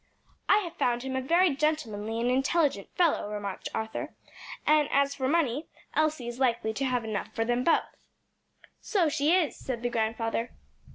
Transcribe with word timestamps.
"I 0.49 0.57
have 0.61 0.77
found 0.77 1.03
him 1.03 1.15
a 1.15 1.21
very 1.21 1.55
gentlemanly 1.55 2.19
and 2.19 2.31
intelligent 2.31 2.89
fellow," 2.95 3.31
remarked 3.31 3.69
Arthur; 3.71 4.15
"and 4.65 4.89
as 4.91 5.13
for 5.13 5.27
money, 5.27 5.67
Elsie 5.93 6.27
is 6.27 6.39
likely 6.39 6.73
to 6.73 6.85
have 6.85 7.03
enough 7.05 7.31
for 7.35 7.45
both." 7.45 7.83
"So 8.81 9.09
she 9.09 9.31
is," 9.31 9.55
said 9.55 9.83
the 9.83 9.89
grandfather. 9.91 10.53